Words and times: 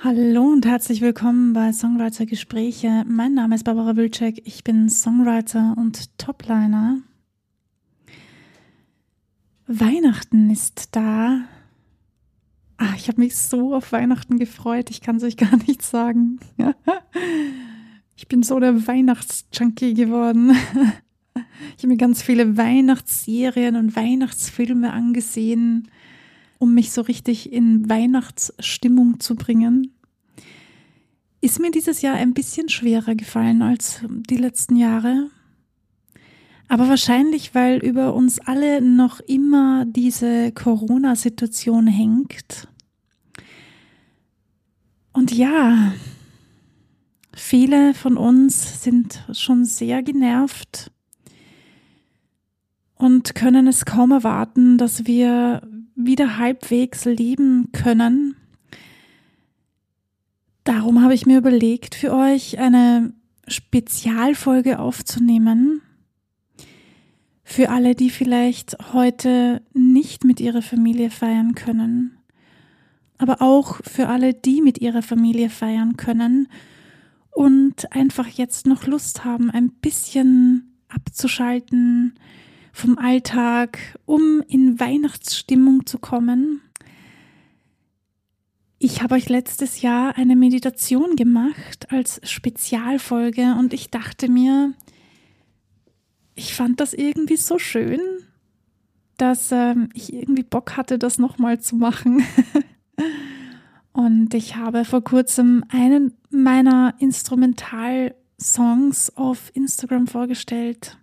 Hallo 0.00 0.44
und 0.44 0.64
herzlich 0.64 1.00
willkommen 1.00 1.54
bei 1.54 1.72
Songwriter 1.72 2.24
Gespräche. 2.24 3.02
Mein 3.08 3.34
Name 3.34 3.56
ist 3.56 3.64
Barbara 3.64 3.96
Wilczek. 3.96 4.42
Ich 4.46 4.62
bin 4.62 4.88
Songwriter 4.88 5.74
und 5.76 6.16
Topliner. 6.18 6.98
Weihnachten 9.66 10.50
ist 10.50 10.94
da. 10.94 11.40
Ah, 12.76 12.94
ich 12.96 13.08
habe 13.08 13.20
mich 13.20 13.34
so 13.34 13.74
auf 13.74 13.90
Weihnachten 13.90 14.38
gefreut. 14.38 14.88
Ich 14.90 15.00
kann 15.00 15.16
es 15.16 15.24
euch 15.24 15.36
gar 15.36 15.56
nicht 15.66 15.82
sagen. 15.82 16.38
ich 18.14 18.28
bin 18.28 18.44
so 18.44 18.60
der 18.60 18.86
Weihnachtsjunkie 18.86 19.94
geworden. 19.94 20.52
Ich 21.76 21.82
habe 21.82 21.88
mir 21.88 21.96
ganz 21.96 22.22
viele 22.22 22.56
Weihnachtsserien 22.56 23.74
und 23.74 23.96
Weihnachtsfilme 23.96 24.92
angesehen 24.92 25.88
um 26.58 26.74
mich 26.74 26.92
so 26.92 27.02
richtig 27.02 27.52
in 27.52 27.88
Weihnachtsstimmung 27.88 29.20
zu 29.20 29.36
bringen. 29.36 29.94
Ist 31.40 31.60
mir 31.60 31.70
dieses 31.70 32.02
Jahr 32.02 32.16
ein 32.16 32.34
bisschen 32.34 32.68
schwerer 32.68 33.14
gefallen 33.14 33.62
als 33.62 34.00
die 34.08 34.36
letzten 34.36 34.76
Jahre. 34.76 35.30
Aber 36.68 36.88
wahrscheinlich, 36.88 37.54
weil 37.54 37.78
über 37.78 38.14
uns 38.14 38.40
alle 38.40 38.82
noch 38.82 39.20
immer 39.20 39.86
diese 39.86 40.52
Corona-Situation 40.52 41.86
hängt. 41.86 42.68
Und 45.12 45.32
ja, 45.32 45.94
viele 47.34 47.94
von 47.94 48.16
uns 48.16 48.82
sind 48.82 49.24
schon 49.32 49.64
sehr 49.64 50.02
genervt 50.02 50.90
und 52.96 53.34
können 53.34 53.66
es 53.66 53.84
kaum 53.84 54.10
erwarten, 54.10 54.76
dass 54.76 55.06
wir 55.06 55.62
wieder 55.98 56.38
halbwegs 56.38 57.04
leben 57.04 57.70
können. 57.72 58.36
Darum 60.64 61.02
habe 61.02 61.14
ich 61.14 61.26
mir 61.26 61.38
überlegt, 61.38 61.94
für 61.94 62.12
euch 62.14 62.58
eine 62.58 63.12
Spezialfolge 63.48 64.78
aufzunehmen. 64.78 65.82
Für 67.42 67.70
alle, 67.70 67.94
die 67.94 68.10
vielleicht 68.10 68.92
heute 68.92 69.62
nicht 69.72 70.24
mit 70.24 70.40
ihrer 70.40 70.62
Familie 70.62 71.10
feiern 71.10 71.54
können. 71.54 72.18
Aber 73.16 73.42
auch 73.42 73.80
für 73.82 74.08
alle, 74.08 74.34
die 74.34 74.62
mit 74.62 74.78
ihrer 74.78 75.02
Familie 75.02 75.50
feiern 75.50 75.96
können 75.96 76.48
und 77.30 77.92
einfach 77.92 78.28
jetzt 78.28 78.66
noch 78.66 78.86
Lust 78.86 79.24
haben, 79.24 79.50
ein 79.50 79.70
bisschen 79.70 80.76
abzuschalten, 80.88 82.14
vom 82.78 82.98
Alltag, 82.98 83.78
um 84.06 84.42
in 84.46 84.78
Weihnachtsstimmung 84.78 85.86
zu 85.86 85.98
kommen. 85.98 86.60
Ich 88.78 89.02
habe 89.02 89.16
euch 89.16 89.28
letztes 89.28 89.82
Jahr 89.82 90.16
eine 90.16 90.36
Meditation 90.36 91.16
gemacht 91.16 91.90
als 91.90 92.20
Spezialfolge 92.22 93.56
und 93.58 93.74
ich 93.74 93.90
dachte 93.90 94.28
mir, 94.28 94.74
ich 96.36 96.54
fand 96.54 96.78
das 96.78 96.94
irgendwie 96.94 97.36
so 97.36 97.58
schön, 97.58 97.98
dass 99.16 99.50
ähm, 99.50 99.88
ich 99.94 100.12
irgendwie 100.12 100.44
Bock 100.44 100.76
hatte, 100.76 101.00
das 101.00 101.18
nochmal 101.18 101.60
zu 101.60 101.74
machen. 101.74 102.22
und 103.92 104.32
ich 104.34 104.54
habe 104.54 104.84
vor 104.84 105.02
kurzem 105.02 105.64
einen 105.68 106.12
meiner 106.30 106.94
Instrumentalsongs 107.00 109.16
auf 109.16 109.50
Instagram 109.54 110.06
vorgestellt 110.06 110.96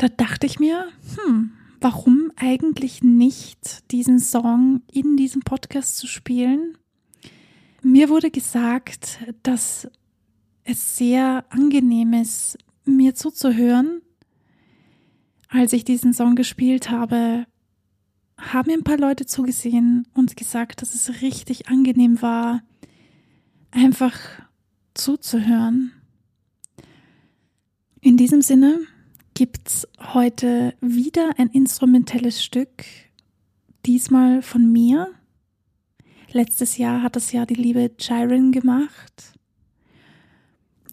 da 0.00 0.08
dachte 0.08 0.46
ich 0.46 0.58
mir, 0.58 0.88
hm, 1.14 1.52
warum 1.78 2.32
eigentlich 2.36 3.02
nicht 3.02 3.90
diesen 3.90 4.18
Song 4.18 4.80
in 4.90 5.18
diesem 5.18 5.42
Podcast 5.42 5.98
zu 5.98 6.06
spielen? 6.06 6.78
Mir 7.82 8.08
wurde 8.08 8.30
gesagt, 8.30 9.18
dass 9.42 9.90
es 10.64 10.96
sehr 10.96 11.44
angenehm 11.50 12.14
ist, 12.14 12.56
mir 12.86 13.14
zuzuhören. 13.14 14.00
Als 15.48 15.74
ich 15.74 15.84
diesen 15.84 16.14
Song 16.14 16.34
gespielt 16.34 16.90
habe, 16.90 17.46
haben 18.38 18.70
mir 18.70 18.78
ein 18.78 18.84
paar 18.84 18.98
Leute 18.98 19.26
zugesehen 19.26 20.08
und 20.14 20.34
gesagt, 20.34 20.80
dass 20.80 20.94
es 20.94 21.20
richtig 21.20 21.68
angenehm 21.68 22.22
war, 22.22 22.62
einfach 23.70 24.18
zuzuhören. 24.94 25.92
In 28.00 28.16
diesem 28.16 28.40
Sinne 28.40 28.86
gibt's 29.40 29.88
heute 30.12 30.74
wieder 30.82 31.30
ein 31.38 31.48
instrumentelles 31.48 32.44
Stück, 32.44 32.84
diesmal 33.86 34.42
von 34.42 34.70
mir. 34.70 35.14
Letztes 36.30 36.76
Jahr 36.76 37.02
hat 37.02 37.16
das 37.16 37.32
ja 37.32 37.46
die 37.46 37.54
liebe 37.54 37.90
Jiren 37.98 38.52
gemacht. 38.52 39.32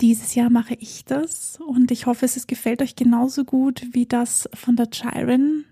Dieses 0.00 0.34
Jahr 0.34 0.50
mache 0.50 0.74
ich 0.74 1.04
das 1.04 1.60
und 1.64 1.92
ich 1.92 2.06
hoffe, 2.06 2.24
es 2.26 2.48
gefällt 2.48 2.82
euch 2.82 2.96
genauso 2.96 3.44
gut 3.44 3.86
wie 3.92 4.06
das 4.06 4.48
von 4.54 4.74
der 4.74 4.88
Jiren. 4.92 5.64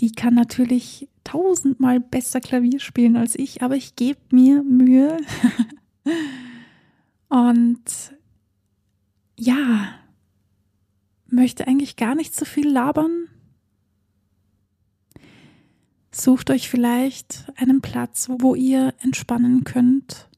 Die 0.00 0.12
kann 0.12 0.32
natürlich 0.32 1.10
tausendmal 1.24 2.00
besser 2.00 2.40
Klavier 2.40 2.80
spielen 2.80 3.16
als 3.18 3.38
ich, 3.38 3.62
aber 3.62 3.76
ich 3.76 3.96
gebe 3.96 4.18
mir 4.30 4.62
Mühe. 4.62 5.18
und 7.28 7.84
ja, 9.38 9.99
möchte 11.32 11.66
eigentlich 11.66 11.96
gar 11.96 12.14
nicht 12.14 12.34
so 12.34 12.44
viel 12.44 12.68
labern. 12.68 13.28
Sucht 16.12 16.50
euch 16.50 16.68
vielleicht 16.68 17.46
einen 17.56 17.80
Platz, 17.80 18.28
wo 18.38 18.54
ihr 18.54 18.94
entspannen 19.00 19.64
könnt, 19.64 20.28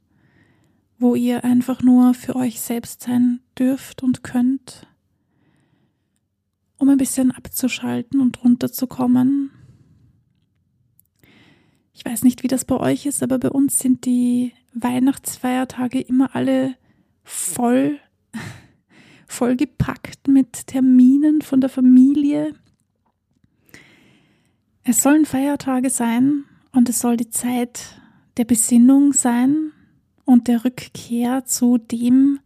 wo 0.99 1.15
ihr 1.15 1.45
einfach 1.45 1.83
nur 1.83 2.15
für 2.15 2.37
euch 2.37 2.61
selbst 2.61 3.03
sein 3.03 3.41
dürft 3.59 4.03
und 4.03 4.23
könnt, 4.23 4.87
um 6.77 6.91
ein 6.91 6.99
bisschen 6.99 7.31
abzuschalten 7.31 8.21
und 8.21 8.45
runterzukommen. 8.45 9.51
Ich 11.95 12.05
weiß 12.05 12.23
nicht, 12.23 12.43
wie 12.43 12.49
das 12.49 12.65
bei 12.65 12.77
euch 12.77 13.07
ist, 13.07 13.23
aber 13.23 13.39
bei 13.39 13.51
uns 13.51 13.79
sind 13.79 14.05
die 14.05 14.53
Weihnachtsfeiertage 14.75 16.01
immer 16.01 16.35
alle 16.35 16.75
voll 17.23 17.99
vollgepackt 19.33 20.29
mit 20.29 20.67
Terminen 20.67 21.43
von 21.43 21.61
der 21.61 21.71
Familie. 21.71 22.55
Es 24.85 25.03
sollen 25.03 25.25
Feiertage 25.25 25.91
sein 25.91 26.45
und 26.73 26.89
es 26.89 27.01
soll 27.01 27.17
die 27.17 27.31
Zeit 27.31 28.01
der 28.37 28.45
Besinnung 28.45 29.13
sein 29.13 29.73
und 30.25 30.49
der 30.49 30.65
Rückkehr 30.65 31.45
zu 31.45 31.79
dem, 31.79 32.41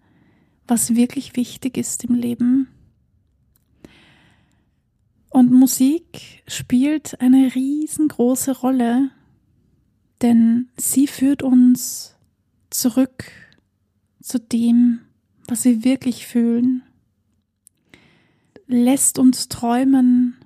was 0.67 0.95
wirklich 0.95 1.37
wichtig 1.37 1.77
ist 1.77 2.05
im 2.05 2.15
Leben. 2.15 2.69
Und 5.31 5.53
Musik 5.53 6.43
spielt 6.47 7.21
eine 7.21 7.55
riesengroße 7.55 8.59
Rolle, 8.59 9.11
denn 10.23 10.69
sie 10.77 11.07
führt 11.07 11.43
uns 11.43 12.17
zurück 12.71 13.25
zu 14.23 14.39
dem, 14.41 15.01
was 15.51 15.65
wir 15.65 15.85
wirklich 15.85 16.27
fühlen, 16.27 16.83
lässt 18.67 19.19
uns 19.19 19.49
träumen 19.49 20.37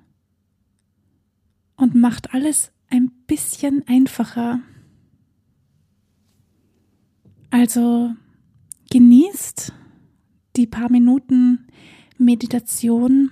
und 1.75 1.95
macht 1.95 2.33
alles 2.33 2.71
ein 2.89 3.11
bisschen 3.27 3.87
einfacher. 3.87 4.59
Also 7.49 8.13
genießt 8.91 9.73
die 10.55 10.67
paar 10.67 10.91
Minuten 10.91 11.67
Meditation, 12.17 13.31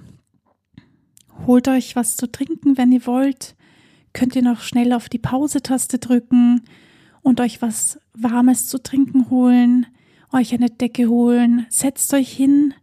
holt 1.45 1.67
euch 1.67 1.95
was 1.95 2.17
zu 2.17 2.31
trinken, 2.31 2.77
wenn 2.77 2.91
ihr 2.91 3.05
wollt, 3.05 3.55
könnt 4.13 4.35
ihr 4.35 4.41
noch 4.41 4.61
schnell 4.61 4.93
auf 4.93 5.09
die 5.09 5.19
Pause-Taste 5.19 5.99
drücken 5.99 6.63
und 7.21 7.39
euch 7.39 7.61
was 7.61 7.99
Warmes 8.13 8.67
zu 8.67 8.81
trinken 8.81 9.29
holen, 9.29 9.85
euch 10.31 10.53
eine 10.53 10.69
Decke 10.69 11.07
holen, 11.07 11.65
setzt 11.69 12.13
euch 12.13 12.31
hin, 12.31 12.73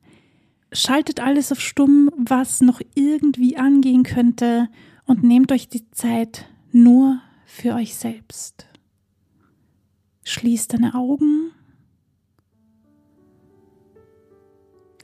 schaltet 0.73 1.21
alles 1.21 1.53
auf 1.53 1.61
stumm, 1.61 2.11
was 2.17 2.61
noch 2.61 2.81
irgendwie 2.95 3.57
angehen 3.57 4.03
könnte. 4.03 4.69
Und 5.07 5.23
nehmt 5.23 5.53
euch 5.53 5.69
die 5.69 5.89
Zeit 5.93 6.47
nur 6.73 7.21
für 7.45 7.75
euch 7.75 7.95
selbst. 7.95 8.67
Schließ 10.25 10.67
deine 10.67 10.95
Augen, 10.95 11.53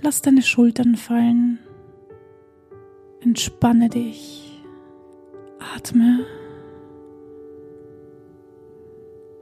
lass 0.03 0.23
deine 0.23 0.43
Schultern 0.43 0.97
fallen, 0.97 1.61
entspanne 3.21 3.89
dich, 3.89 4.61
atme. 5.77 6.27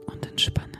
Und 0.05 0.27
entspanne. 0.27 0.70